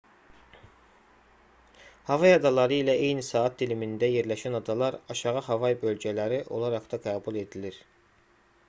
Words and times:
havay 2.07 2.33
adaları 2.37 2.79
ilə 2.85 2.95
eyni 3.09 3.25
saat 3.27 3.61
dilimində 3.61 4.11
yerləşən 4.13 4.61
adalar 4.61 4.99
aşağı 5.17 5.45
havay 5.51 5.79
bölgələri 5.87 6.43
olaraq 6.61 6.91
da 6.97 7.03
qəbul 7.07 7.41
edilir 7.47 7.81